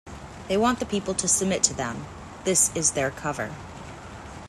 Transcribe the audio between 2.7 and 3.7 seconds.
is their cover.